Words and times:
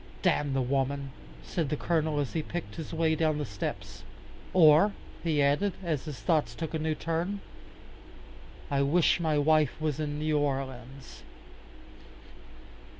"Damn 0.23 0.53
the 0.53 0.63
woman," 0.63 1.11
said 1.43 1.69
the 1.69 1.77
Colonel 1.77 2.19
as 2.19 2.33
he 2.33 2.41
picked 2.41 2.73
his 2.77 2.91
way 2.91 3.13
down 3.13 3.37
the 3.37 3.45
steps. 3.45 4.01
"Or," 4.51 4.93
he 5.23 5.43
added, 5.43 5.73
as 5.83 6.05
his 6.05 6.19
thoughts 6.19 6.55
took 6.55 6.73
a 6.73 6.79
new 6.79 6.95
turn, 6.95 7.39
"I 8.71 8.81
wish 8.81 9.19
my 9.19 9.37
wife 9.37 9.79
was 9.79 9.99
in 9.99 10.17
New 10.17 10.39
Orleans." 10.39 11.21